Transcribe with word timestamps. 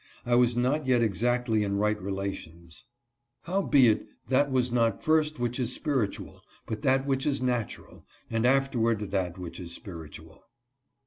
I 0.25 0.33
was 0.33 0.57
not 0.57 0.87
yet 0.87 1.03
exactly 1.03 1.61
in 1.61 1.77
right 1.77 2.01
relations." 2.01 2.85
Ho 3.43 3.61
wbeit, 3.69 4.07
that 4.29 4.49
was 4.49 4.71
not 4.71 5.03
first 5.03 5.39
which 5.39 5.59
is 5.59 5.73
spiritual, 5.75 6.41
but 6.65 6.81
that 6.81 7.05
which 7.05 7.27
is 7.27 7.39
natural, 7.39 8.07
and 8.27 8.47
afterward 8.47 9.11
that 9.11 9.37
which 9.37 9.59
is 9.59 9.75
spiritual." 9.75 10.41